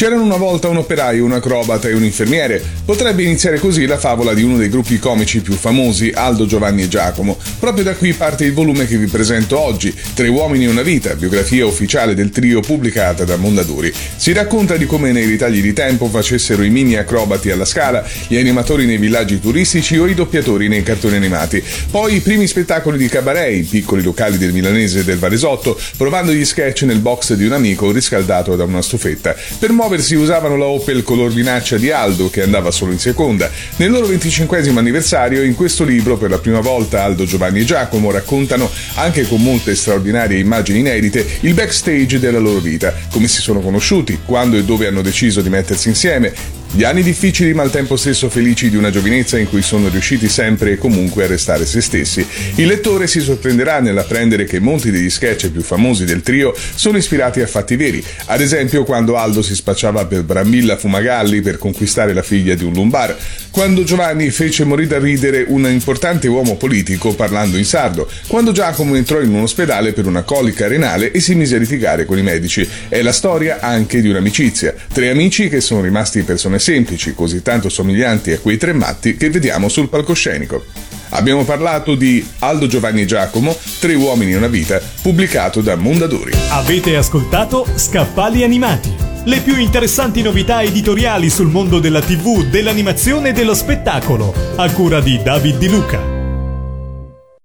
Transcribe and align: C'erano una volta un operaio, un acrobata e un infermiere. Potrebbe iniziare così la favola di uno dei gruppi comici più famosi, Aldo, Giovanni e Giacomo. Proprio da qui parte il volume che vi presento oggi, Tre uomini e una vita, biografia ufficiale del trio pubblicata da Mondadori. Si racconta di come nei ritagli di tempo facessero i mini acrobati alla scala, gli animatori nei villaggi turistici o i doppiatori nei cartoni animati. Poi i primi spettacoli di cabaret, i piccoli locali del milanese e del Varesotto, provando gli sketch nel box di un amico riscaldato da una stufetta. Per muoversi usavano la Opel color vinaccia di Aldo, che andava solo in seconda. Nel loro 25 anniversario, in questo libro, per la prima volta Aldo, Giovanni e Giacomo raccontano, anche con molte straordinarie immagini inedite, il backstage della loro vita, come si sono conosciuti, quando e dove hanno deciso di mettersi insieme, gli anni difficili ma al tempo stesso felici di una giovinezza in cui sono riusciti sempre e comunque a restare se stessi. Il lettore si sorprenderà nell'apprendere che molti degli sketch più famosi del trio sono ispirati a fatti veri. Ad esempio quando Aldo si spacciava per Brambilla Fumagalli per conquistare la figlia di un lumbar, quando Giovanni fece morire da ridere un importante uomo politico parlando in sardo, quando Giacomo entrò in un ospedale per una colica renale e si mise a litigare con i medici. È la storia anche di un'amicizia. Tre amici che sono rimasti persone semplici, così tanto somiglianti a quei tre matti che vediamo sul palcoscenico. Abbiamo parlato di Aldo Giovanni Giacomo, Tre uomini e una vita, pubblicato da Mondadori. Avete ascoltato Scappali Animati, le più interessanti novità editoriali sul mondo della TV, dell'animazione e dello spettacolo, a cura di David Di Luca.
C'erano 0.00 0.22
una 0.22 0.38
volta 0.38 0.66
un 0.68 0.78
operaio, 0.78 1.26
un 1.26 1.32
acrobata 1.32 1.86
e 1.86 1.92
un 1.92 2.02
infermiere. 2.02 2.62
Potrebbe 2.86 3.22
iniziare 3.22 3.58
così 3.58 3.84
la 3.84 3.98
favola 3.98 4.32
di 4.32 4.42
uno 4.42 4.56
dei 4.56 4.70
gruppi 4.70 4.98
comici 4.98 5.42
più 5.42 5.52
famosi, 5.52 6.10
Aldo, 6.14 6.46
Giovanni 6.46 6.84
e 6.84 6.88
Giacomo. 6.88 7.36
Proprio 7.58 7.84
da 7.84 7.94
qui 7.94 8.14
parte 8.14 8.46
il 8.46 8.54
volume 8.54 8.86
che 8.86 8.96
vi 8.96 9.04
presento 9.08 9.58
oggi, 9.58 9.94
Tre 10.14 10.26
uomini 10.26 10.64
e 10.64 10.68
una 10.68 10.80
vita, 10.80 11.14
biografia 11.14 11.66
ufficiale 11.66 12.14
del 12.14 12.30
trio 12.30 12.60
pubblicata 12.60 13.24
da 13.24 13.36
Mondadori. 13.36 13.92
Si 14.16 14.32
racconta 14.32 14.78
di 14.78 14.86
come 14.86 15.12
nei 15.12 15.26
ritagli 15.26 15.60
di 15.60 15.74
tempo 15.74 16.06
facessero 16.06 16.62
i 16.62 16.70
mini 16.70 16.96
acrobati 16.96 17.50
alla 17.50 17.66
scala, 17.66 18.02
gli 18.26 18.38
animatori 18.38 18.86
nei 18.86 18.96
villaggi 18.96 19.38
turistici 19.38 19.98
o 19.98 20.06
i 20.06 20.14
doppiatori 20.14 20.68
nei 20.68 20.82
cartoni 20.82 21.16
animati. 21.16 21.62
Poi 21.90 22.14
i 22.14 22.20
primi 22.20 22.46
spettacoli 22.46 22.96
di 22.96 23.08
cabaret, 23.08 23.54
i 23.54 23.64
piccoli 23.64 24.02
locali 24.02 24.38
del 24.38 24.54
milanese 24.54 25.00
e 25.00 25.04
del 25.04 25.18
Varesotto, 25.18 25.78
provando 25.98 26.32
gli 26.32 26.46
sketch 26.46 26.84
nel 26.84 27.00
box 27.00 27.34
di 27.34 27.44
un 27.44 27.52
amico 27.52 27.92
riscaldato 27.92 28.56
da 28.56 28.64
una 28.64 28.80
stufetta. 28.80 29.36
Per 29.58 29.70
muoversi 29.90 30.14
usavano 30.14 30.56
la 30.56 30.66
Opel 30.66 31.02
color 31.02 31.32
vinaccia 31.32 31.76
di 31.76 31.90
Aldo, 31.90 32.30
che 32.30 32.42
andava 32.42 32.70
solo 32.70 32.92
in 32.92 33.00
seconda. 33.00 33.50
Nel 33.78 33.90
loro 33.90 34.06
25 34.06 34.62
anniversario, 34.78 35.42
in 35.42 35.56
questo 35.56 35.82
libro, 35.82 36.16
per 36.16 36.30
la 36.30 36.38
prima 36.38 36.60
volta 36.60 37.02
Aldo, 37.02 37.24
Giovanni 37.24 37.60
e 37.60 37.64
Giacomo 37.64 38.12
raccontano, 38.12 38.70
anche 38.94 39.26
con 39.26 39.42
molte 39.42 39.74
straordinarie 39.74 40.38
immagini 40.38 40.78
inedite, 40.78 41.26
il 41.40 41.54
backstage 41.54 42.20
della 42.20 42.38
loro 42.38 42.60
vita, 42.60 42.94
come 43.10 43.26
si 43.26 43.40
sono 43.40 43.58
conosciuti, 43.58 44.20
quando 44.24 44.56
e 44.56 44.62
dove 44.62 44.86
hanno 44.86 45.02
deciso 45.02 45.40
di 45.40 45.48
mettersi 45.48 45.88
insieme, 45.88 46.59
gli 46.72 46.84
anni 46.84 47.02
difficili 47.02 47.52
ma 47.52 47.62
al 47.62 47.70
tempo 47.72 47.96
stesso 47.96 48.30
felici 48.30 48.70
di 48.70 48.76
una 48.76 48.90
giovinezza 48.90 49.36
in 49.36 49.48
cui 49.48 49.60
sono 49.60 49.88
riusciti 49.88 50.28
sempre 50.28 50.72
e 50.72 50.78
comunque 50.78 51.24
a 51.24 51.26
restare 51.26 51.66
se 51.66 51.80
stessi. 51.80 52.24
Il 52.54 52.68
lettore 52.68 53.08
si 53.08 53.18
sorprenderà 53.20 53.80
nell'apprendere 53.80 54.44
che 54.44 54.60
molti 54.60 54.92
degli 54.92 55.10
sketch 55.10 55.50
più 55.50 55.62
famosi 55.62 56.04
del 56.04 56.22
trio 56.22 56.54
sono 56.74 56.96
ispirati 56.96 57.40
a 57.40 57.48
fatti 57.48 57.74
veri. 57.74 58.04
Ad 58.26 58.40
esempio 58.40 58.84
quando 58.84 59.16
Aldo 59.16 59.42
si 59.42 59.56
spacciava 59.56 60.06
per 60.06 60.22
Brambilla 60.22 60.76
Fumagalli 60.76 61.40
per 61.40 61.58
conquistare 61.58 62.12
la 62.12 62.22
figlia 62.22 62.54
di 62.54 62.62
un 62.62 62.72
lumbar, 62.72 63.16
quando 63.50 63.82
Giovanni 63.82 64.30
fece 64.30 64.64
morire 64.64 64.88
da 64.90 64.98
ridere 64.98 65.44
un 65.48 65.68
importante 65.68 66.28
uomo 66.28 66.56
politico 66.56 67.14
parlando 67.14 67.56
in 67.56 67.64
sardo, 67.64 68.08
quando 68.28 68.52
Giacomo 68.52 68.94
entrò 68.94 69.20
in 69.20 69.34
un 69.34 69.42
ospedale 69.42 69.92
per 69.92 70.06
una 70.06 70.22
colica 70.22 70.68
renale 70.68 71.10
e 71.10 71.18
si 71.18 71.34
mise 71.34 71.56
a 71.56 71.58
litigare 71.58 72.04
con 72.04 72.16
i 72.16 72.22
medici. 72.22 72.66
È 72.88 73.02
la 73.02 73.12
storia 73.12 73.58
anche 73.60 74.00
di 74.00 74.08
un'amicizia. 74.08 74.72
Tre 74.92 75.10
amici 75.10 75.48
che 75.48 75.60
sono 75.60 75.82
rimasti 75.82 76.22
persone 76.22 76.58
semplici, 76.60 77.14
così 77.14 77.42
tanto 77.42 77.68
somiglianti 77.68 78.32
a 78.32 78.38
quei 78.38 78.56
tre 78.56 78.72
matti 78.72 79.16
che 79.16 79.30
vediamo 79.30 79.68
sul 79.68 79.88
palcoscenico. 79.88 80.64
Abbiamo 81.10 81.44
parlato 81.44 81.94
di 81.96 82.24
Aldo 82.38 82.66
Giovanni 82.66 83.06
Giacomo, 83.06 83.56
Tre 83.80 83.94
uomini 83.94 84.32
e 84.32 84.36
una 84.36 84.46
vita, 84.46 84.80
pubblicato 85.02 85.60
da 85.60 85.74
Mondadori. 85.74 86.32
Avete 86.50 86.94
ascoltato 86.96 87.66
Scappali 87.74 88.44
Animati, 88.44 88.94
le 89.24 89.40
più 89.40 89.56
interessanti 89.56 90.22
novità 90.22 90.62
editoriali 90.62 91.28
sul 91.28 91.48
mondo 91.48 91.80
della 91.80 92.00
TV, 92.00 92.44
dell'animazione 92.44 93.30
e 93.30 93.32
dello 93.32 93.54
spettacolo, 93.54 94.32
a 94.56 94.70
cura 94.70 95.00
di 95.00 95.20
David 95.22 95.58
Di 95.58 95.68
Luca. 95.68 96.19